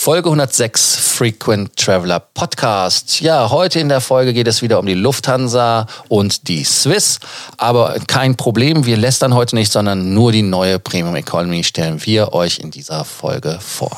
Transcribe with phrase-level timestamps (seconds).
[0.00, 3.20] Folge 106 Frequent Traveler Podcast.
[3.20, 7.18] Ja, heute in der Folge geht es wieder um die Lufthansa und die Swiss.
[7.56, 12.32] Aber kein Problem, wir lästern heute nicht, sondern nur die neue Premium Economy stellen wir
[12.32, 13.90] euch in dieser Folge vor.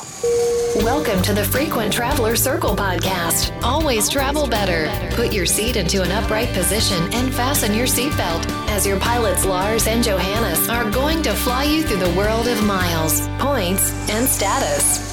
[0.77, 3.53] Welcome to the Frequent Traveler Circle podcast.
[3.61, 4.89] Always travel better.
[5.15, 9.85] Put your seat into an upright position and fasten your seatbelt as your pilots Lars
[9.85, 15.10] and Johannes are going to fly you through the world of miles, points and status.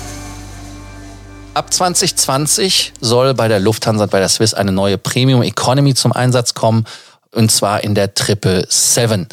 [1.58, 6.12] Ab 2020 soll bei der Lufthansa und bei der Swiss eine neue Premium Economy zum
[6.12, 6.84] Einsatz kommen.
[7.34, 9.26] Und zwar in der Triple Seven.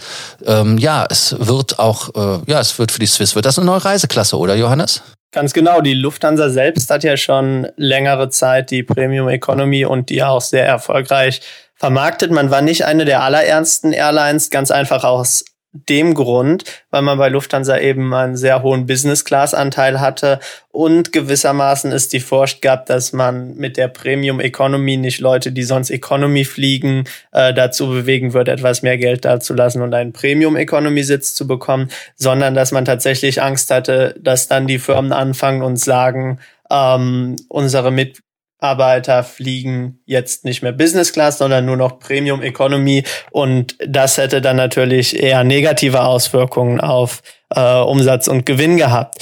[0.43, 3.67] Ähm, ja, es wird auch, äh, ja, es wird für die Swiss, wird das eine
[3.67, 5.03] neue Reiseklasse, oder Johannes?
[5.33, 5.81] Ganz genau.
[5.81, 10.65] Die Lufthansa selbst hat ja schon längere Zeit die Premium Economy und die auch sehr
[10.65, 11.41] erfolgreich
[11.75, 12.31] vermarktet.
[12.31, 15.45] Man war nicht eine der allerernsten Airlines, ganz einfach aus
[15.89, 20.39] dem Grund, weil man bei Lufthansa eben einen sehr hohen Business-Class-Anteil hatte
[20.71, 25.63] und gewissermaßen ist die Furcht gab, dass man mit der Premium Economy nicht Leute, die
[25.63, 31.03] sonst Economy fliegen, äh, dazu bewegen wird, etwas mehr Geld dazulassen und einen Premium Economy
[31.03, 35.77] Sitz zu bekommen, sondern dass man tatsächlich Angst hatte, dass dann die Firmen anfangen und
[35.77, 38.19] sagen, ähm, unsere Mit
[38.59, 44.41] Arbeiter fliegen jetzt nicht mehr Business Class, sondern nur noch Premium Economy und das hätte
[44.41, 47.21] dann natürlich eher negative Auswirkungen auf
[47.53, 49.15] äh, Umsatz und Gewinn gehabt.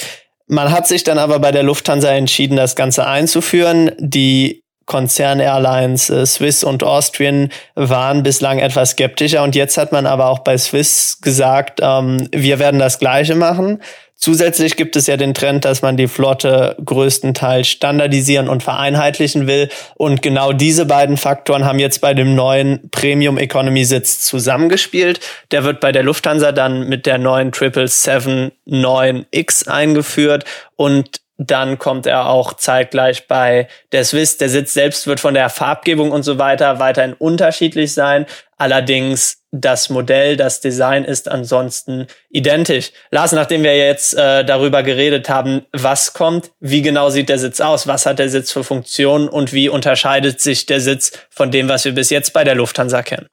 [0.46, 3.92] Man hat sich dann aber bei der Lufthansa entschieden, das Ganze einzuführen.
[3.98, 10.26] Die Konzern-Airlines äh, Swiss und Austrian waren bislang etwas skeptischer und jetzt hat man aber
[10.26, 13.82] auch bei Swiss gesagt, ähm, wir werden das Gleiche machen.
[14.16, 19.70] Zusätzlich gibt es ja den Trend, dass man die Flotte größtenteils standardisieren und vereinheitlichen will.
[19.96, 25.20] Und genau diese beiden Faktoren haben jetzt bei dem neuen Premium Economy Sitz zusammengespielt.
[25.50, 30.44] Der wird bei der Lufthansa dann mit der neuen 777-9X eingeführt
[30.76, 34.36] und dann kommt er auch zeitgleich bei der Swiss.
[34.36, 38.26] Der Sitz selbst wird von der Farbgebung und so weiter weiterhin unterschiedlich sein.
[38.56, 42.90] Allerdings das Modell, das Design ist ansonsten identisch.
[43.12, 47.60] Lars, nachdem wir jetzt äh, darüber geredet haben, was kommt, wie genau sieht der Sitz
[47.60, 51.68] aus, was hat der Sitz für Funktionen und wie unterscheidet sich der Sitz von dem,
[51.68, 53.28] was wir bis jetzt bei der Lufthansa kennen?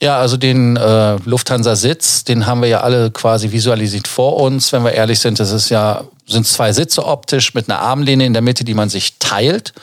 [0.00, 4.72] Ja, also den äh, Lufthansa-Sitz, den haben wir ja alle quasi visualisiert vor uns.
[4.72, 8.32] Wenn wir ehrlich sind, das ist ja, sind zwei Sitze optisch mit einer Armlehne in
[8.32, 9.74] der Mitte, die man sich teilt.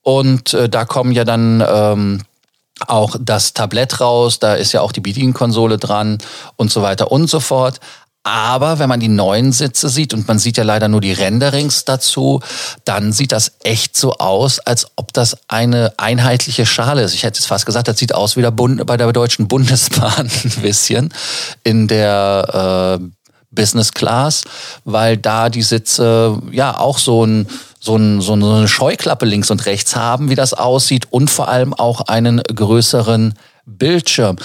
[0.00, 2.22] Und äh, da kommen ja dann ähm,
[2.86, 6.18] auch das Tablett raus, da ist ja auch die Bedienкonsole dran
[6.56, 7.80] und so weiter und so fort.
[8.24, 11.86] Aber wenn man die neuen Sitze sieht und man sieht ja leider nur die Renderings
[11.86, 12.40] dazu,
[12.84, 17.14] dann sieht das echt so aus, als ob das eine einheitliche Schale ist.
[17.14, 20.30] Ich hätte jetzt fast gesagt, das sieht aus wie der Bund, bei der Deutschen Bundesbahn
[20.44, 21.14] ein bisschen
[21.64, 23.04] in der äh,
[23.50, 24.44] Business Class,
[24.84, 27.48] weil da die Sitze ja auch so ein
[27.80, 31.74] so, ein, so eine Scheuklappe links und rechts haben, wie das aussieht und vor allem
[31.74, 33.34] auch einen größeren
[33.66, 34.36] Bildschirm.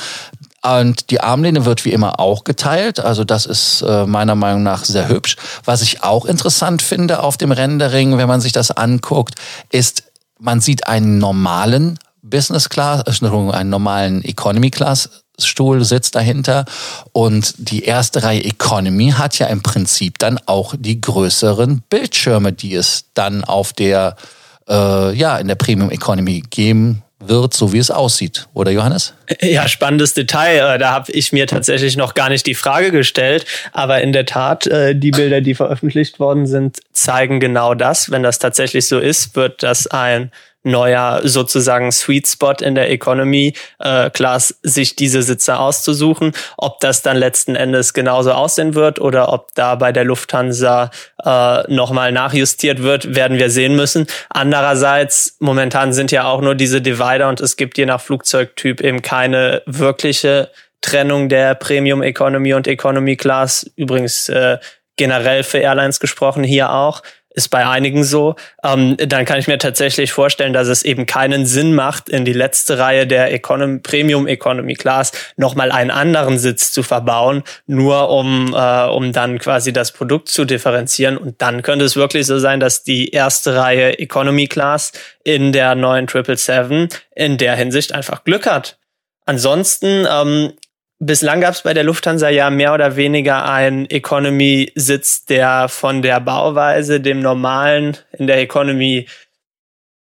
[0.66, 3.02] Und die Armlehne wird wie immer auch geteilt.
[3.02, 5.36] Also das ist äh, meiner Meinung nach sehr hübsch.
[5.66, 9.36] Was ich auch interessant finde auf dem Rendering, wenn man sich das anguckt,
[9.72, 10.04] ist,
[10.40, 16.66] man sieht einen normalen Business Class, Entschuldigung, einen normalen Economy Class Stuhl sitzt dahinter
[17.12, 22.76] und die erste Reihe Economy hat ja im Prinzip dann auch die größeren Bildschirme, die
[22.76, 24.16] es dann auf der
[24.70, 29.14] äh, ja in der Premium Economy geben wird, so wie es aussieht, oder Johannes?
[29.42, 30.76] Ja, spannendes Detail.
[30.76, 34.26] Äh, da habe ich mir tatsächlich noch gar nicht die Frage gestellt, aber in der
[34.26, 38.12] Tat, äh, die Bilder, die veröffentlicht worden sind, zeigen genau das.
[38.12, 40.32] Wenn das tatsächlich so ist, wird das ein
[40.63, 46.34] neuer sozusagen Sweet Spot in der Economy äh, Class, sich diese Sitze auszusuchen.
[46.57, 50.91] Ob das dann letzten Endes genauso aussehen wird oder ob da bei der Lufthansa
[51.23, 54.07] äh, nochmal nachjustiert wird, werden wir sehen müssen.
[54.29, 59.02] Andererseits, momentan sind ja auch nur diese Divider und es gibt je nach Flugzeugtyp eben
[59.02, 60.50] keine wirkliche
[60.81, 63.69] Trennung der Premium Economy und Economy Class.
[63.75, 64.57] Übrigens äh,
[64.96, 67.02] generell für Airlines gesprochen hier auch
[67.34, 71.46] ist bei einigen so, ähm, dann kann ich mir tatsächlich vorstellen, dass es eben keinen
[71.46, 76.72] Sinn macht, in die letzte Reihe der Economy, Premium Economy Class nochmal einen anderen Sitz
[76.72, 81.18] zu verbauen, nur um, äh, um dann quasi das Produkt zu differenzieren.
[81.18, 84.91] Und dann könnte es wirklich so sein, dass die erste Reihe Economy Class
[85.24, 88.78] in der neuen 777 in der Hinsicht einfach Glück hat.
[89.26, 90.53] Ansonsten ähm,
[90.99, 96.19] Bislang gab es bei der Lufthansa ja mehr oder weniger einen Economy-Sitz, der von der
[96.22, 99.07] Bauweise dem normalen in der Economy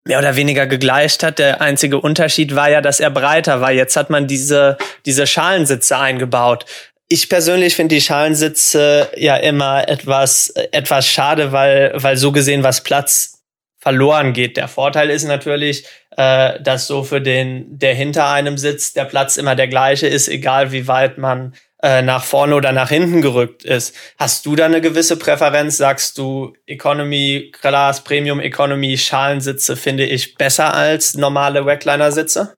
[0.05, 1.39] mehr oder weniger gegleicht hat.
[1.39, 3.71] Der einzige Unterschied war ja, dass er breiter war.
[3.71, 6.65] Jetzt hat man diese, diese Schalensitze eingebaut.
[7.09, 12.83] ich persönlich finde die Schalensitze ja immer etwas, etwas schade, weil, weil so gesehen was
[12.83, 13.40] Platz
[13.81, 14.57] verloren geht.
[14.57, 15.85] Der Vorteil ist natürlich,
[16.17, 20.29] äh, dass so für den, der hinter einem sitzt, der Platz immer der gleiche ist,
[20.29, 23.95] egal wie weit man äh, nach vorne oder nach hinten gerückt ist.
[24.19, 25.79] Hast du da eine gewisse Präferenz?
[25.79, 32.55] Sagst du Economy Class, Premium Economy, Schalensitze finde ich besser als normale Recliner-Sitze?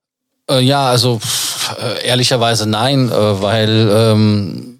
[0.50, 1.20] Äh, ja, also
[1.80, 4.71] äh, ehrlicherweise nein, äh, weil ähm,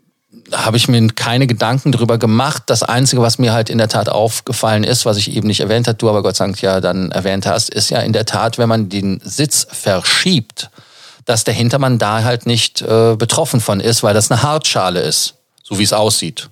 [0.65, 2.65] habe ich mir keine Gedanken drüber gemacht.
[2.67, 5.89] Das Einzige, was mir halt in der Tat aufgefallen ist, was ich eben nicht erwähnt
[5.89, 8.59] habe, du aber Gott sei Dank ja dann erwähnt hast, ist ja in der Tat,
[8.59, 10.71] wenn man den Sitz verschiebt,
[11.25, 15.35] dass der Hintermann da halt nicht äh, betroffen von ist, weil das eine Hartschale ist,
[15.63, 16.49] so wie es aussieht.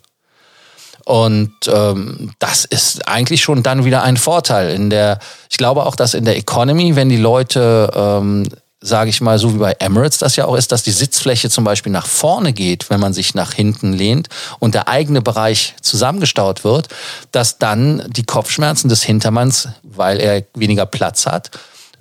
[1.04, 4.70] Und ähm, das ist eigentlich schon dann wieder ein Vorteil.
[4.70, 5.18] In der,
[5.50, 8.48] ich glaube auch, dass in der Economy, wenn die Leute ähm,
[8.80, 11.64] sage ich mal, so wie bei Emirates das ja auch ist, dass die Sitzfläche zum
[11.64, 14.28] Beispiel nach vorne geht, wenn man sich nach hinten lehnt
[14.58, 16.88] und der eigene Bereich zusammengestaut wird,
[17.30, 21.50] dass dann die Kopfschmerzen des Hintermanns, weil er weniger Platz hat,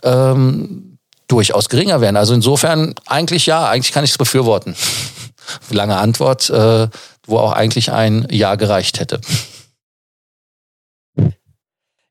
[0.04, 0.98] ähm,
[1.28, 2.18] durchaus geringer werden.
[2.18, 4.76] Also insofern eigentlich ja, eigentlich kann ich es befürworten.
[5.70, 6.88] Lange Antwort, äh,
[7.26, 9.20] wo auch eigentlich ein Ja gereicht hätte.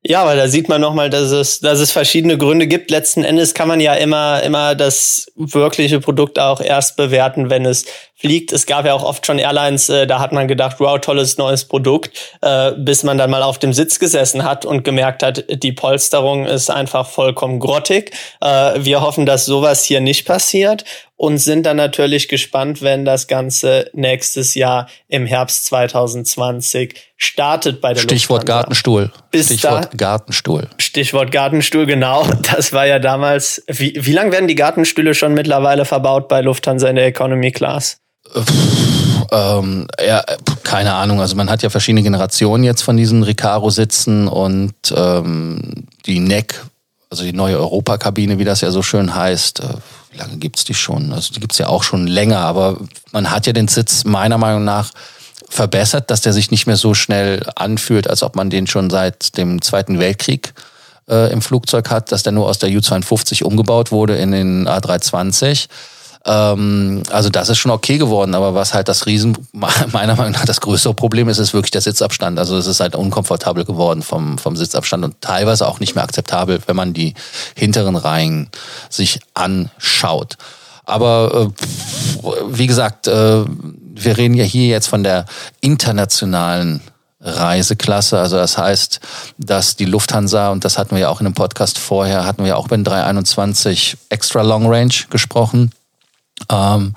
[0.09, 2.89] Ja, weil da sieht man nochmal, dass es, dass es verschiedene Gründe gibt.
[2.89, 7.85] Letzten Endes kann man ja immer, immer das wirkliche Produkt auch erst bewerten, wenn es
[8.15, 8.51] fliegt.
[8.51, 11.65] Es gab ja auch oft schon Airlines, äh, da hat man gedacht, wow, tolles neues
[11.65, 15.73] Produkt, äh, bis man dann mal auf dem Sitz gesessen hat und gemerkt hat, die
[15.73, 18.11] Polsterung ist einfach vollkommen grottig.
[18.41, 20.85] Äh, wir hoffen, dass sowas hier nicht passiert
[21.19, 27.93] und sind dann natürlich gespannt, wenn das Ganze nächstes Jahr im Herbst 2020 startet bei
[27.93, 28.61] der Stichwort Lufthansa.
[28.61, 29.11] Gartenstuhl.
[29.29, 30.67] Bis Stichwort da, Gartenstuhl.
[30.77, 32.25] Stichwort Gartenstuhl, genau.
[32.55, 33.61] Das war ja damals.
[33.67, 37.97] Wie, wie lang werden die Gartenstühle schon mittlerweile verbaut bei Lufthansa in der Economy Class?
[39.29, 40.23] Ähm, ja,
[40.63, 41.19] keine Ahnung.
[41.19, 46.63] Also man hat ja verschiedene Generationen jetzt von diesen Recaro-Sitzen und ähm, die NEC,
[47.09, 49.61] also die neue Europakabine, wie das ja so schön heißt.
[49.61, 49.73] Äh,
[50.11, 51.11] wie lange gibt's die schon?
[51.11, 52.77] Also die gibt's ja auch schon länger, aber
[53.11, 54.91] man hat ja den Sitz meiner Meinung nach
[55.49, 59.37] verbessert, dass der sich nicht mehr so schnell anfühlt, als ob man den schon seit
[59.37, 60.53] dem Zweiten Weltkrieg
[61.09, 65.67] äh, im Flugzeug hat, dass der nur aus der U-52 umgebaut wurde in den A320.
[66.25, 69.37] Ähm, also das ist schon okay geworden, aber was halt das Riesen,
[69.91, 72.39] meiner Meinung nach das größere Problem ist, ist wirklich der Sitzabstand.
[72.39, 76.59] Also es ist halt unkomfortabel geworden vom, vom Sitzabstand und teilweise auch nicht mehr akzeptabel,
[76.67, 77.13] wenn man die
[77.55, 78.49] hinteren Reihen
[78.89, 80.37] sich anschaut.
[80.85, 85.25] Aber äh, wie gesagt, äh, wir reden ja hier jetzt von der
[85.61, 86.81] internationalen
[87.21, 88.17] Reiseklasse.
[88.17, 88.99] Also das heißt,
[89.37, 92.57] dass die Lufthansa, und das hatten wir ja auch in einem Podcast vorher, hatten wir
[92.57, 95.71] auch bei den 321 Extra Long Range gesprochen,
[96.51, 96.93] ähm,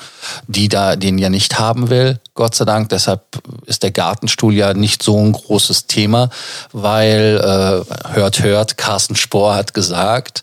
[0.47, 2.89] die da den ja nicht haben will, Gott sei Dank.
[2.89, 3.23] Deshalb
[3.67, 6.31] ist der Gartenstuhl ja nicht so ein großes Thema,
[6.73, 10.43] weil äh, hört hört, Carsten Spohr hat gesagt,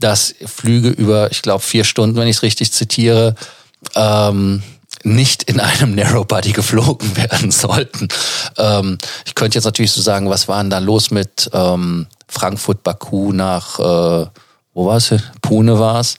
[0.00, 3.34] dass Flüge über, ich glaube, vier Stunden, wenn ich es richtig zitiere,
[3.94, 4.62] ähm,
[5.02, 8.08] nicht in einem Narrowbody geflogen werden sollten.
[8.58, 12.82] Ähm, ich könnte jetzt natürlich so sagen, was war denn da los mit ähm, Frankfurt,
[12.82, 14.26] Baku nach, äh,
[14.74, 15.14] wo war es?
[15.42, 16.16] Pune war es.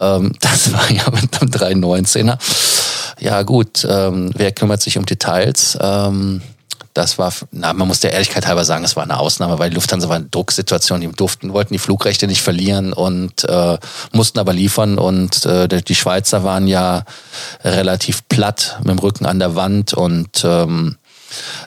[0.00, 1.50] Ähm, das war ja mit einem
[1.84, 2.38] 319er.
[3.20, 5.76] Ja gut, ähm, wer kümmert sich um Details?
[5.80, 6.40] Ähm,
[6.94, 10.08] das war, na, man muss der Ehrlichkeit halber sagen, es war eine Ausnahme, weil Lufthansa
[10.08, 13.78] war eine Drucksituation, die durften, wollten die Flugrechte nicht verlieren und äh,
[14.12, 17.04] mussten aber liefern und äh, die Schweizer waren ja
[17.62, 20.96] relativ platt mit dem Rücken an der Wand und ähm,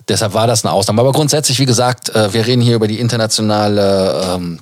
[0.09, 1.01] deshalb war das eine Ausnahme.
[1.01, 4.59] Aber grundsätzlich, wie gesagt, äh, wir reden hier über die internationale ähm,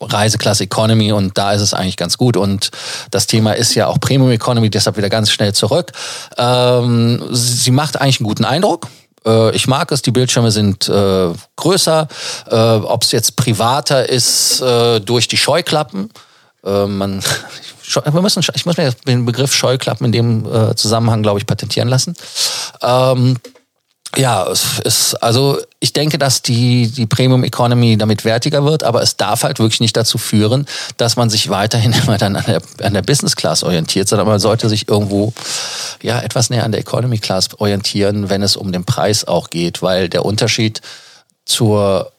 [0.00, 2.36] Reiseklasse Economy und da ist es eigentlich ganz gut.
[2.36, 2.70] Und
[3.10, 5.92] das Thema ist ja auch Premium Economy, deshalb wieder ganz schnell zurück.
[6.36, 8.88] Ähm, sie macht eigentlich einen guten Eindruck.
[9.26, 12.08] Äh, ich mag es, die Bildschirme sind äh, größer.
[12.50, 16.10] Äh, Ob es jetzt privater ist äh, durch die Scheuklappen.
[16.64, 17.22] Äh, man,
[18.04, 21.88] wir müssen, ich muss mir den Begriff Scheuklappen in dem äh, Zusammenhang, glaube ich, patentieren
[21.88, 22.14] lassen.
[22.82, 23.36] Ähm,
[24.16, 29.02] ja, es ist, also ich denke, dass die, die Premium Economy damit wertiger wird, aber
[29.02, 32.62] es darf halt wirklich nicht dazu führen, dass man sich weiterhin immer dann an der,
[32.82, 35.32] an der Business Class orientiert, sondern man sollte sich irgendwo
[36.02, 39.82] ja etwas näher an der Economy Class orientieren, wenn es um den Preis auch geht,
[39.82, 40.80] weil der Unterschied
[41.44, 42.12] zur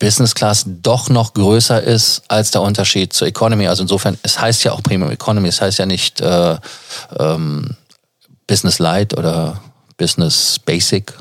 [0.00, 3.68] Business Class doch noch größer ist als der Unterschied zur Economy.
[3.68, 6.56] Also insofern, es heißt ja auch Premium Economy, es heißt ja nicht äh,
[7.18, 7.76] ähm,
[8.46, 9.60] Business Light oder
[9.96, 11.14] Business Basic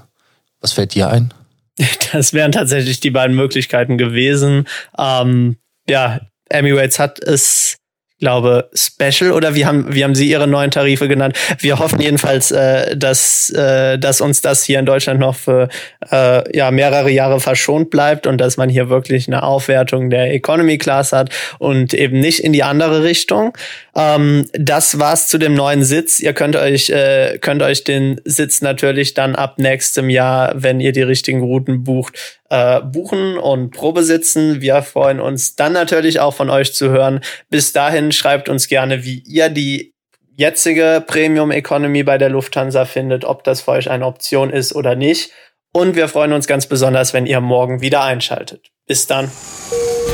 [0.64, 1.32] was fällt dir ein?
[2.14, 4.68] Das wären tatsächlich die beiden Möglichkeiten gewesen.
[4.98, 5.58] Ähm,
[5.90, 7.78] ja, Emirates hat es,
[8.24, 11.38] glaube, Special oder wie haben, wie haben Sie Ihre neuen Tarife genannt?
[11.60, 15.68] Wir hoffen jedenfalls, äh, dass, äh, dass uns das hier in Deutschland noch für
[16.10, 20.78] äh, ja, mehrere Jahre verschont bleibt und dass man hier wirklich eine Aufwertung der Economy
[20.78, 23.58] Class hat und eben nicht in die andere Richtung.
[23.94, 26.22] Ähm, das war's zu dem neuen Sitz.
[26.22, 30.94] Ihr könnt euch, äh, könnt euch den Sitz natürlich dann ab nächstem Jahr, wenn ihr
[30.94, 32.18] die richtigen Routen bucht,
[32.50, 34.04] äh, buchen und Probe.
[34.04, 37.20] Wir freuen uns dann natürlich auch von euch zu hören.
[37.50, 39.94] Bis dahin schreibt uns gerne, wie ihr die
[40.36, 44.96] jetzige Premium Economy bei der Lufthansa findet, ob das für euch eine Option ist oder
[44.96, 45.32] nicht.
[45.72, 48.72] Und wir freuen uns ganz besonders, wenn ihr morgen wieder einschaltet.
[48.88, 49.32] Bis dann.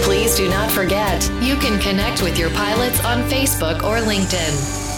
[0.03, 4.88] Please do not forget, you can connect with your pilots on Facebook or LinkedIn.